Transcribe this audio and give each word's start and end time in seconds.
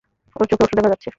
ওর 0.35 0.45
চোখে 0.49 0.63
অশ্রু 0.63 0.75
দেখা 0.77 0.91
যাচ্ছে! 0.93 1.09